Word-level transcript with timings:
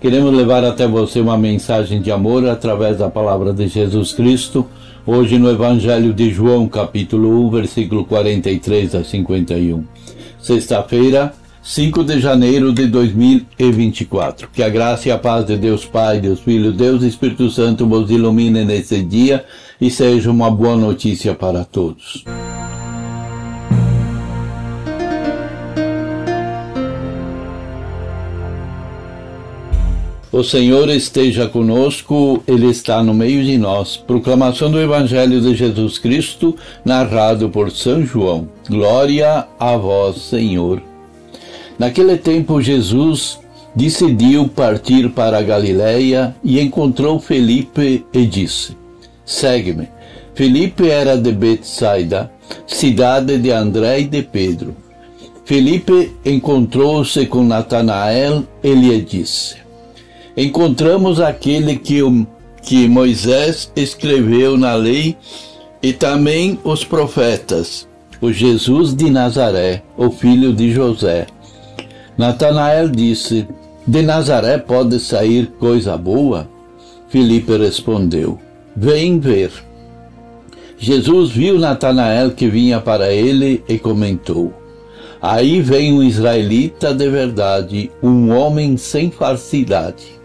Queremos 0.00 0.34
levar 0.34 0.64
até 0.64 0.88
você 0.88 1.20
uma 1.20 1.36
mensagem 1.36 2.00
de 2.00 2.10
amor 2.10 2.48
através 2.48 2.96
da 2.96 3.10
palavra 3.10 3.52
de 3.52 3.68
Jesus 3.68 4.12
Cristo, 4.12 4.66
hoje 5.06 5.38
no 5.38 5.50
Evangelho 5.50 6.14
de 6.14 6.30
João, 6.30 6.66
capítulo 6.66 7.46
1, 7.48 7.50
versículo 7.50 8.06
43 8.06 8.94
a 8.94 9.04
51. 9.04 9.84
Sexta-feira, 10.40 11.34
5 11.62 12.02
de 12.02 12.18
janeiro 12.18 12.72
de 12.72 12.86
2024. 12.86 14.48
Que 14.50 14.62
a 14.62 14.70
graça 14.70 15.08
e 15.08 15.12
a 15.12 15.18
paz 15.18 15.44
de 15.44 15.58
Deus 15.58 15.84
Pai, 15.84 16.18
Deus 16.18 16.40
Filho, 16.40 16.72
Deus 16.72 17.02
Espírito 17.02 17.50
Santo 17.50 17.86
vos 17.86 18.10
ilumine 18.10 18.64
nesse 18.64 19.02
dia 19.02 19.44
e 19.78 19.90
seja 19.90 20.30
uma 20.30 20.50
boa 20.50 20.76
notícia 20.76 21.34
para 21.34 21.62
todos. 21.62 22.24
O 30.32 30.44
Senhor 30.44 30.88
esteja 30.90 31.48
conosco, 31.48 32.40
Ele 32.46 32.68
está 32.68 33.02
no 33.02 33.12
meio 33.12 33.42
de 33.44 33.58
nós. 33.58 33.96
Proclamação 33.96 34.70
do 34.70 34.80
Evangelho 34.80 35.40
de 35.40 35.56
Jesus 35.56 35.98
Cristo, 35.98 36.54
narrado 36.84 37.48
por 37.48 37.72
São 37.72 38.06
João. 38.06 38.48
Glória 38.68 39.48
a 39.58 39.76
vós, 39.76 40.18
Senhor. 40.18 40.80
Naquele 41.76 42.16
tempo, 42.16 42.62
Jesus 42.62 43.40
decidiu 43.74 44.46
partir 44.46 45.10
para 45.10 45.38
a 45.38 45.42
Galiléia 45.42 46.32
e 46.44 46.60
encontrou 46.60 47.18
Felipe 47.18 48.06
e 48.12 48.24
disse: 48.24 48.76
Segue-me. 49.26 49.88
Felipe 50.32 50.88
era 50.88 51.16
de 51.16 51.32
Betsaida, 51.32 52.30
cidade 52.68 53.36
de 53.36 53.50
André 53.50 54.02
e 54.02 54.04
de 54.04 54.22
Pedro. 54.22 54.76
Felipe 55.44 56.12
encontrou-se 56.24 57.26
com 57.26 57.42
Natanael 57.42 58.44
e 58.62 58.72
lhe 58.72 59.00
disse: 59.02 59.56
encontramos 60.36 61.20
aquele 61.20 61.76
que, 61.76 62.00
que 62.62 62.88
Moisés 62.88 63.70
escreveu 63.74 64.56
na 64.56 64.74
lei 64.74 65.16
e 65.82 65.92
também 65.92 66.58
os 66.62 66.84
profetas, 66.84 67.88
o 68.20 68.32
Jesus 68.32 68.94
de 68.94 69.10
Nazaré, 69.10 69.82
o 69.96 70.10
filho 70.10 70.52
de 70.52 70.70
José. 70.72 71.26
Natanael 72.18 72.88
disse: 72.88 73.48
De 73.86 74.02
Nazaré 74.02 74.58
pode 74.58 75.00
sair 75.00 75.46
coisa 75.58 75.96
boa? 75.96 76.48
Filipe 77.08 77.56
respondeu: 77.56 78.38
Vem 78.76 79.18
ver. 79.18 79.50
Jesus 80.78 81.30
viu 81.30 81.58
Natanael 81.58 82.30
que 82.30 82.48
vinha 82.48 82.80
para 82.80 83.12
ele 83.12 83.64
e 83.68 83.78
comentou: 83.78 84.52
Aí 85.20 85.60
vem 85.60 85.92
um 85.92 86.02
israelita 86.02 86.94
de 86.94 87.08
verdade, 87.08 87.90
um 88.02 88.30
homem 88.30 88.76
sem 88.76 89.10
falsidade. 89.10 90.19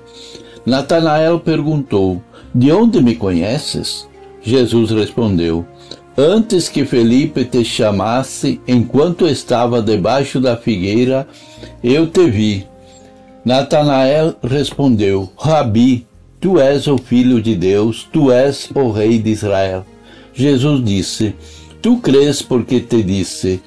Natanael 0.66 1.40
perguntou: 1.40 2.24
De 2.54 2.72
onde 2.72 3.02
me 3.02 3.16
conheces? 3.16 4.08
Jesus 4.42 4.90
respondeu: 4.90 5.66
Antes 6.18 6.68
que 6.70 6.86
Felipe 6.86 7.46
te 7.46 7.64
chamasse, 7.64 8.60
enquanto 8.68 9.28
estava 9.28 9.82
debaixo 9.82 10.40
da 10.40 10.58
figueira, 10.58 11.28
eu 11.84 12.08
te 12.08 12.30
vi. 12.30 12.66
Natanael 13.44 14.34
respondeu: 14.42 15.32
Rabi, 15.38 16.08
tu 16.42 16.60
és 16.60 16.88
o 16.88 16.98
filho 16.98 17.42
de 17.42 17.56
Deus, 17.56 18.08
tu 18.12 18.32
és 18.32 18.70
o 18.74 18.90
rei 18.90 19.20
de 19.20 19.30
Israel. 19.30 19.86
Jesus 20.34 20.84
disse: 20.84 21.36
Tu 21.80 21.98
crês 21.98 22.42
porque 22.42 22.80
te 22.80 23.04
disse: 23.04 23.62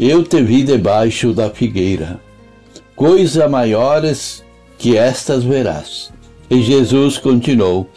Eu 0.00 0.24
te 0.24 0.42
vi 0.42 0.62
debaixo 0.62 1.34
da 1.34 1.50
figueira. 1.50 2.18
Coisas 2.96 3.50
maiores 3.50 4.42
que 4.78 4.96
estas 4.96 5.44
verás. 5.44 6.10
E 6.52 6.60
Jesus 6.60 7.16
continuou: 7.16 7.88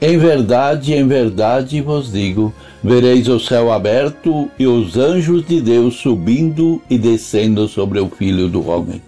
Em 0.00 0.16
verdade, 0.16 0.94
em 0.94 1.04
verdade 1.04 1.80
vos 1.80 2.12
digo: 2.12 2.54
vereis 2.80 3.26
o 3.26 3.40
céu 3.40 3.72
aberto 3.72 4.48
e 4.56 4.68
os 4.68 4.96
anjos 4.96 5.44
de 5.44 5.60
Deus 5.60 5.96
subindo 5.96 6.80
e 6.88 6.96
descendo 6.96 7.66
sobre 7.66 7.98
o 7.98 8.08
Filho 8.08 8.48
do 8.48 8.68
Homem. 8.68 9.02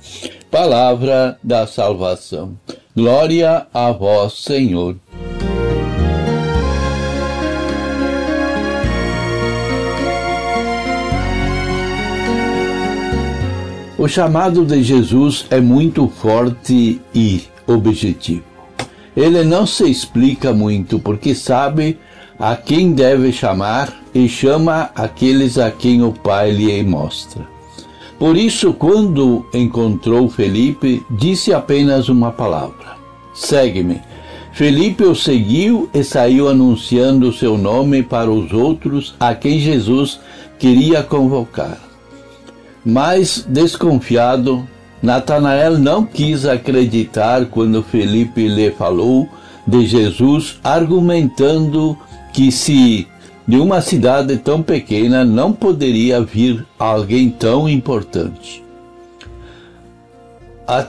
Palavra 0.50 1.39
da 1.41 1.69
salvação. 1.69 2.59
Glória 2.97 3.69
a 3.72 3.93
vós, 3.93 4.33
Senhor. 4.43 4.97
O 13.97 14.09
chamado 14.09 14.65
de 14.65 14.83
Jesus 14.83 15.47
é 15.49 15.61
muito 15.61 16.09
forte 16.09 17.00
e 17.15 17.45
objetivo. 17.69 18.56
Ele 19.16 19.43
não 19.43 19.66
se 19.66 19.91
explica 19.91 20.53
muito, 20.53 20.99
porque 20.99 21.34
sabe 21.34 21.99
a 22.38 22.54
quem 22.54 22.93
deve 22.93 23.32
chamar 23.32 24.03
e 24.15 24.28
chama 24.28 24.91
aqueles 24.94 25.56
a 25.56 25.71
quem 25.71 26.03
o 26.03 26.12
Pai 26.12 26.50
lhe 26.50 26.82
mostra. 26.82 27.47
Por 28.19 28.37
isso, 28.37 28.72
quando 28.72 29.47
encontrou 29.53 30.28
Felipe, 30.28 31.04
disse 31.10 31.53
apenas 31.53 32.09
uma 32.09 32.31
palavra: 32.31 32.97
Segue-me. 33.34 34.00
Felipe 34.53 35.04
o 35.04 35.15
seguiu 35.15 35.91
e 35.93 36.03
saiu 36.03 36.48
anunciando 36.48 37.31
seu 37.31 37.59
nome 37.59 38.03
para 38.03 38.31
os 38.31 38.54
outros 38.54 39.15
a 39.21 39.34
quem 39.34 39.59
Jesus 39.59 40.19
queria 40.59 41.03
convocar. 41.03 41.78
Mas, 42.83 43.44
desconfiado, 43.47 44.66
Natanael 45.06 45.78
não 45.78 46.05
quis 46.05 46.44
acreditar 46.44 47.47
quando 47.47 47.81
Felipe 47.81 48.49
lhe 48.49 48.72
falou 48.72 49.28
de 49.65 49.87
Jesus, 49.87 50.59
argumentando 50.65 51.97
que 52.33 52.50
se 52.50 53.06
de 53.47 53.56
uma 53.56 53.81
cidade 53.81 54.37
tão 54.37 54.61
pequena 54.61 55.25
não 55.25 55.53
poderia 55.53 56.21
vir 56.21 56.66
alguém 56.77 57.31
tão 57.31 57.69
importante. 57.69 58.65
A 60.66 60.84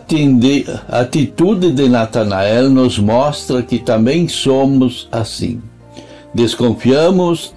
atitude 1.00 1.72
de 1.72 1.88
Natanael 1.88 2.72
nos 2.72 2.98
mostra 2.98 3.62
que 3.62 3.78
também 3.78 4.28
somos 4.28 5.08
assim. 5.12 5.62
Desconfiamos 6.34 7.54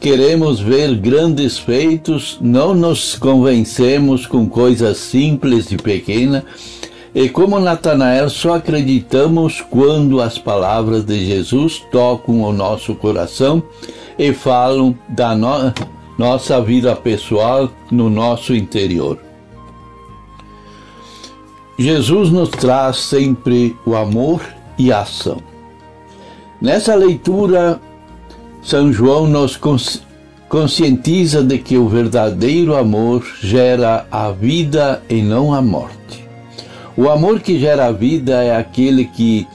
queremos 0.00 0.60
ver 0.60 0.94
grandes 0.96 1.58
feitos, 1.58 2.38
não 2.40 2.74
nos 2.74 3.16
convencemos 3.16 4.26
com 4.26 4.48
coisas 4.48 4.98
simples 4.98 5.70
e 5.72 5.76
pequenas, 5.76 6.44
e 7.14 7.28
como 7.28 7.58
Natanael, 7.58 8.28
só 8.30 8.54
acreditamos 8.54 9.60
quando 9.60 10.20
as 10.20 10.38
palavras 10.38 11.04
de 11.04 11.26
Jesus 11.26 11.82
tocam 11.90 12.42
o 12.42 12.52
nosso 12.52 12.94
coração 12.94 13.62
e 14.18 14.32
falam 14.32 14.96
da 15.08 15.34
no 15.34 15.72
nossa 16.18 16.60
vida 16.60 16.94
pessoal 16.94 17.70
no 17.90 18.10
nosso 18.10 18.54
interior. 18.54 19.18
Jesus 21.78 22.30
nos 22.30 22.48
traz 22.48 22.96
sempre 22.96 23.76
o 23.86 23.94
amor 23.94 24.42
e 24.76 24.92
a 24.92 25.02
ação. 25.02 25.40
Nessa 26.60 26.94
leitura, 26.96 27.80
são 28.68 28.92
João 28.92 29.26
nos 29.26 29.58
conscientiza 30.46 31.42
de 31.42 31.56
que 31.56 31.78
o 31.78 31.88
verdadeiro 31.88 32.76
amor 32.76 33.24
gera 33.40 34.06
a 34.10 34.30
vida 34.30 35.02
e 35.08 35.22
não 35.22 35.54
a 35.54 35.62
morte. 35.62 36.28
O 36.94 37.08
amor 37.08 37.40
que 37.40 37.58
gera 37.58 37.86
a 37.86 37.92
vida 37.92 38.44
é 38.44 38.54
aquele 38.54 39.06
que 39.06 39.46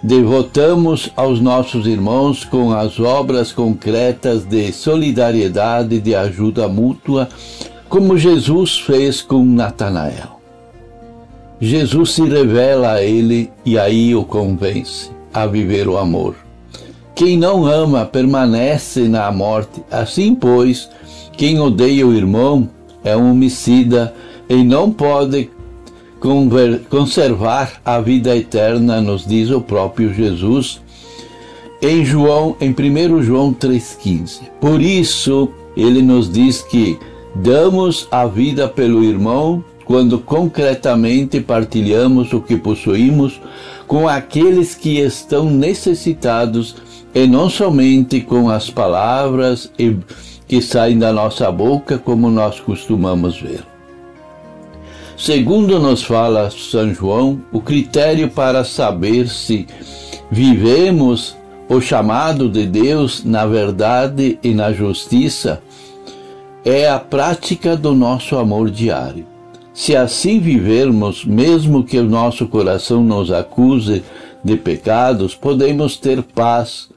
devotamos 0.00 1.10
aos 1.16 1.40
nossos 1.40 1.88
irmãos 1.88 2.44
com 2.44 2.70
as 2.70 3.00
obras 3.00 3.50
concretas 3.50 4.44
de 4.44 4.72
solidariedade 4.72 5.98
de 5.98 6.14
ajuda 6.14 6.68
mútua, 6.68 7.28
como 7.88 8.16
Jesus 8.16 8.78
fez 8.78 9.20
com 9.20 9.44
Natanael. 9.44 10.40
Jesus 11.60 12.12
se 12.12 12.22
revela 12.22 12.92
a 12.92 13.02
ele 13.02 13.50
e 13.64 13.76
aí 13.76 14.14
o 14.14 14.22
convence 14.22 15.10
a 15.34 15.46
viver 15.46 15.88
o 15.88 15.98
amor. 15.98 16.45
Quem 17.16 17.38
não 17.38 17.64
ama 17.64 18.04
permanece 18.04 19.08
na 19.08 19.32
morte. 19.32 19.82
Assim, 19.90 20.34
pois, 20.34 20.86
quem 21.32 21.58
odeia 21.58 22.06
o 22.06 22.14
irmão 22.14 22.68
é 23.02 23.16
um 23.16 23.30
homicida 23.30 24.14
e 24.46 24.62
não 24.62 24.92
pode 24.92 25.50
conservar 26.90 27.80
a 27.82 28.00
vida 28.00 28.36
eterna, 28.36 29.00
nos 29.00 29.26
diz 29.26 29.50
o 29.50 29.62
próprio 29.62 30.12
Jesus. 30.12 30.78
em 31.80 32.04
João, 32.04 32.54
em 32.60 32.70
1 32.70 33.22
João 33.22 33.52
3,15. 33.52 34.50
Por 34.60 34.82
isso, 34.82 35.48
ele 35.74 36.02
nos 36.02 36.30
diz 36.30 36.60
que 36.60 36.98
damos 37.34 38.08
a 38.10 38.26
vida 38.26 38.68
pelo 38.68 39.02
irmão 39.02 39.64
quando 39.86 40.18
concretamente 40.18 41.40
partilhamos 41.40 42.32
o 42.32 42.40
que 42.40 42.56
possuímos 42.56 43.40
com 43.86 44.08
aqueles 44.08 44.74
que 44.74 44.98
estão 44.98 45.48
necessitados 45.48 46.74
e 47.16 47.26
não 47.26 47.48
somente 47.48 48.20
com 48.20 48.50
as 48.50 48.68
palavras 48.68 49.72
que 50.46 50.60
saem 50.60 50.98
da 50.98 51.14
nossa 51.14 51.50
boca, 51.50 51.96
como 51.96 52.30
nós 52.30 52.60
costumamos 52.60 53.40
ver. 53.40 53.64
Segundo 55.16 55.78
nos 55.78 56.02
fala 56.02 56.50
São 56.50 56.92
João, 56.92 57.40
o 57.50 57.58
critério 57.58 58.28
para 58.28 58.64
saber 58.64 59.28
se 59.28 59.66
vivemos 60.30 61.34
o 61.70 61.80
chamado 61.80 62.50
de 62.50 62.66
Deus 62.66 63.24
na 63.24 63.46
verdade 63.46 64.38
e 64.42 64.52
na 64.52 64.70
justiça 64.74 65.62
é 66.66 66.86
a 66.86 66.98
prática 66.98 67.74
do 67.74 67.94
nosso 67.94 68.36
amor 68.36 68.68
diário. 68.70 69.24
Se 69.72 69.96
assim 69.96 70.38
vivermos, 70.38 71.24
mesmo 71.24 71.82
que 71.82 71.98
o 71.98 72.04
nosso 72.04 72.46
coração 72.46 73.02
nos 73.02 73.32
acuse 73.32 74.04
de 74.44 74.54
pecados, 74.54 75.34
podemos 75.34 75.96
ter 75.96 76.22
paz, 76.22 76.94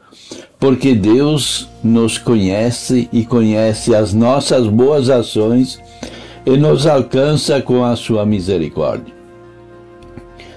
porque 0.60 0.94
Deus 0.94 1.70
nos 1.84 2.18
conhece 2.18 3.08
e 3.12 3.26
conhece 3.26 3.96
as 3.96 4.14
nossas 4.14 4.68
boas 4.68 5.10
ações 5.10 5.80
e 6.46 6.58
nos 6.58 6.86
alcança 6.86 7.62
com 7.62 7.84
a 7.84 7.96
sua 7.96 8.26
misericórdia. 8.26 9.14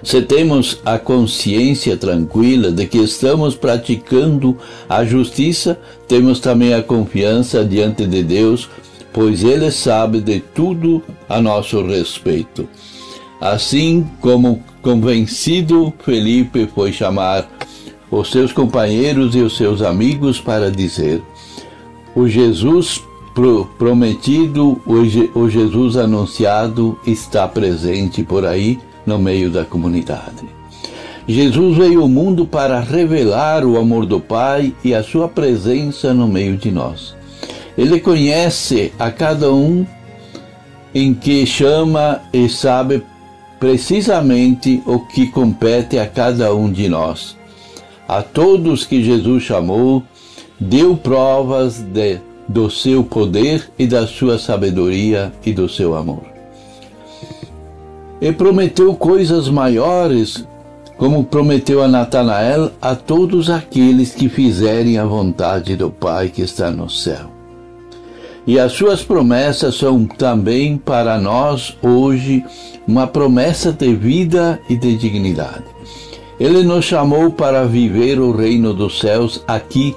Se 0.03 0.21
temos 0.21 0.81
a 0.85 0.99
consciência 0.99 1.97
tranquila 1.97 2.73
de 2.73 2.87
que 2.87 2.99
estamos 2.99 3.55
praticando 3.55 4.59
a 4.89 5.05
justiça, 5.05 5.79
temos 6.09 6.41
também 6.41 6.75
a 6.75 6.83
confiança 6.83 7.65
diante 7.65 8.05
de 8.05 8.25
Deus 8.25 8.69
pois 9.13 9.45
ele 9.45 9.71
sabe 9.71 10.21
de 10.21 10.41
tudo 10.41 11.03
a 11.29 11.41
nosso 11.41 11.85
respeito. 11.87 12.69
Assim 13.41 14.07
como 14.21 14.63
convencido, 14.81 15.93
Felipe 16.05 16.69
foi 16.75 16.93
chamar 16.93 17.49
os 18.13 18.31
seus 18.31 18.53
companheiros 18.53 19.35
e 19.35 19.41
os 19.41 19.57
seus 19.57 19.81
amigos 19.81 20.39
para 20.39 20.71
dizer: 20.71 21.23
O 22.15 22.29
Jesus 22.29 23.03
prometido, 23.79 24.79
o 25.35 25.49
Jesus 25.49 25.97
anunciado 25.97 26.99
está 27.07 27.49
presente 27.49 28.23
por 28.23 28.45
aí 28.45 28.79
no 29.07 29.19
meio 29.19 29.51
da 29.51 29.65
comunidade. 29.65 30.45
Jesus 31.27 31.79
veio 31.79 32.03
ao 32.03 32.09
mundo 32.09 32.45
para 32.45 32.81
revelar 32.81 33.65
o 33.65 33.79
amor 33.79 34.05
do 34.05 34.21
Pai 34.21 34.75
e 34.85 34.95
a 34.95 35.03
sua 35.03 35.29
presença 35.29 36.13
no 36.13 36.29
meio 36.29 36.59
de 36.59 36.71
nós. 36.71 37.15
Ele 37.79 37.99
conhece 38.01 38.93
a 38.99 39.11
cada 39.11 39.51
um 39.51 39.87
em 40.95 41.15
que 41.15 41.47
chama 41.47 42.21
e 42.33 42.49
sabe 42.51 43.03
precisamente 43.59 44.83
o 44.85 44.99
que 44.99 45.29
compete 45.29 45.99
a 45.99 46.07
cada 46.07 46.55
um 46.55 46.71
de 46.71 46.89
nós. 46.89 47.41
A 48.13 48.21
todos 48.21 48.85
que 48.85 49.03
Jesus 49.03 49.43
chamou, 49.43 50.03
deu 50.61 50.95
provas 50.95 51.79
de, 51.79 52.19
do 52.47 52.71
seu 52.71 53.03
poder 53.03 53.71
e 53.79 53.87
da 53.87 54.07
sua 54.07 54.39
sabedoria 54.39 55.33
e 55.47 55.51
do 55.51 55.67
seu 55.67 55.97
amor. 55.97 56.23
E 58.21 58.31
prometeu 58.31 58.95
coisas 58.95 59.49
maiores, 59.49 60.47
como 60.99 61.25
prometeu 61.25 61.83
a 61.83 61.89
Natanael, 61.89 62.71
a 62.83 62.95
todos 62.95 63.49
aqueles 63.49 64.15
que 64.15 64.29
fizerem 64.29 64.99
a 64.99 65.07
vontade 65.07 65.75
do 65.75 65.91
Pai 65.91 66.29
que 66.29 66.43
está 66.43 66.71
no 66.71 66.91
céu. 66.91 67.31
E 68.47 68.61
as 68.61 68.73
suas 68.73 69.03
promessas 69.03 69.77
são 69.77 70.05
também 70.05 70.77
para 70.77 71.19
nós 71.19 71.79
hoje 71.83 72.45
uma 72.87 73.07
promessa 73.07 73.73
de 73.73 73.95
vida 73.95 74.61
e 74.69 74.77
de 74.77 74.99
dignidade. 74.99 75.65
Ele 76.41 76.63
nos 76.63 76.85
chamou 76.85 77.31
para 77.31 77.65
viver 77.65 78.19
o 78.19 78.33
reino 78.33 78.73
dos 78.75 78.99
céus 78.99 79.43
aqui 79.47 79.95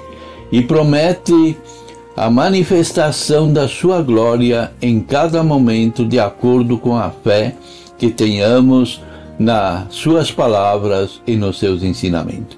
e 0.52 0.62
promete 0.62 1.58
a 2.16 2.30
manifestação 2.30 3.52
da 3.52 3.68
sua 3.68 4.02
glória 4.02 4.72
em 4.82 5.00
cada 5.02 5.44
momento 5.44 6.06
de 6.06 6.20
acordo 6.20 6.78
com 6.78 6.96
a 6.96 7.10
fé 7.10 7.56
que 7.98 8.10
tenhamos 8.10 9.02
nas 9.38 9.94
suas 9.94 10.32
palavras 10.32 11.22
e 11.28 11.36
nos 11.36 11.60
seus 11.60 11.84
ensinamentos. 11.84 12.58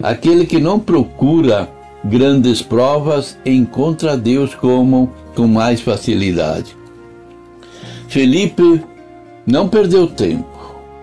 Aquele 0.00 0.46
que 0.46 0.60
não 0.60 0.78
procura 0.78 1.68
grandes 2.04 2.62
provas 2.62 3.36
encontra 3.44 4.16
Deus 4.16 4.54
como 4.54 5.12
com 5.34 5.46
mais 5.46 5.80
facilidade. 5.80 6.76
Felipe 8.08 8.82
não 9.46 9.68
perdeu 9.68 10.06
tempo. 10.06 10.51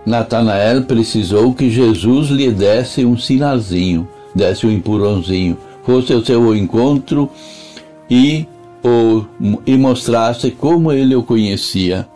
Natanael 0.05 0.83
precisou 0.83 1.53
que 1.53 1.69
Jesus 1.69 2.29
lhe 2.29 2.51
desse 2.51 3.05
um 3.05 3.17
sinalzinho, 3.17 4.07
desse 4.33 4.65
um 4.65 4.71
empurrãozinho, 4.71 5.57
fosse 5.83 6.13
ao 6.13 6.23
seu 6.23 6.55
encontro 6.55 7.29
e, 8.09 8.45
e 9.65 9.77
mostrasse 9.77 10.51
como 10.51 10.91
ele 10.91 11.15
o 11.15 11.23
conhecia. 11.23 12.07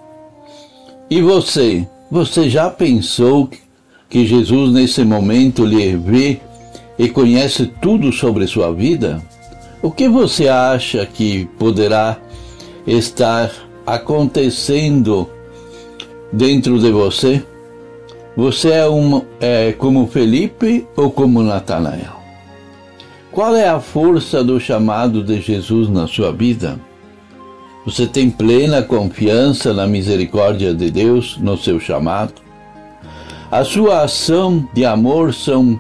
E 1.10 1.22
você? 1.22 1.88
Você 2.10 2.50
já 2.50 2.70
pensou 2.70 3.50
que 4.10 4.26
Jesus 4.26 4.72
nesse 4.72 5.04
momento 5.04 5.66
lhe 5.66 5.96
vê 5.96 6.40
e 6.98 7.10
conhece 7.10 7.66
tudo 7.82 8.12
sobre 8.12 8.48
sua 8.48 8.72
vida? 8.72 9.22
O 9.82 9.92
que 9.92 10.08
você 10.08 10.48
acha 10.48 11.06
que 11.06 11.46
poderá 11.60 12.18
estar 12.88 13.52
acontecendo 13.86 15.28
dentro 16.32 16.80
de 16.80 16.92
você? 16.92 17.44
Você 18.36 18.72
é, 18.72 18.90
um, 18.90 19.22
é 19.40 19.74
como 19.74 20.08
Felipe 20.08 20.88
ou 20.98 21.12
como 21.12 21.44
Natanael? 21.44 22.20
Qual 23.32 23.56
é 23.56 23.68
a 23.68 23.80
força 23.80 24.44
do 24.44 24.60
chamado 24.60 25.24
de 25.24 25.40
Jesus 25.40 25.88
na 25.88 26.08
sua 26.08 26.32
vida? 26.32 26.80
Você 27.86 28.08
tem 28.08 28.32
plena 28.32 28.82
confiança 28.82 29.72
na 29.72 29.86
misericórdia 29.86 30.74
de 30.74 30.90
Deus 30.90 31.38
no 31.38 31.56
seu 31.56 31.80
chamado? 31.80 32.34
A 33.52 33.64
sua 33.64 34.02
ação 34.02 34.68
de 34.74 34.84
amor 34.84 35.32
são 35.32 35.80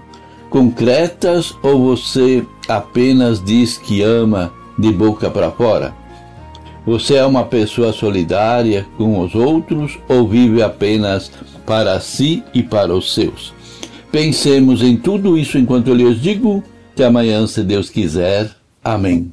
concretas 0.51 1.55
ou 1.63 1.95
você 1.95 2.45
apenas 2.69 3.43
diz 3.43 3.79
que 3.79 4.03
ama 4.03 4.53
de 4.77 4.91
boca 4.91 5.27
para 5.27 5.49
fora? 5.49 5.91
Você 6.85 7.15
é 7.15 7.25
uma 7.25 7.45
pessoa 7.45 7.91
solidária 7.91 8.85
com 8.95 9.19
os 9.21 9.33
outros 9.33 9.97
ou 10.07 10.27
vive 10.27 10.61
apenas 10.61 11.31
para 11.65 11.99
si 11.99 12.43
e 12.53 12.61
para 12.61 12.93
os 12.93 13.13
seus? 13.13 13.53
Pensemos 14.11 14.81
em 14.81 14.95
tudo 14.95 15.37
isso 15.37 15.57
enquanto 15.57 15.87
eu 15.87 15.95
lhes 15.95 16.21
digo. 16.21 16.63
Até 16.93 17.05
amanhã, 17.05 17.47
se 17.47 17.63
Deus 17.63 17.89
quiser. 17.89 18.51
Amém. 18.83 19.31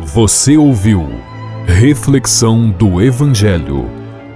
Você 0.00 0.56
ouviu 0.56 1.06
Reflexão 1.66 2.70
do 2.70 3.02
Evangelho 3.02 3.90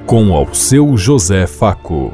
com 0.04 0.34
ao 0.34 0.52
seu 0.52 0.96
José 0.96 1.46
Faco. 1.46 2.12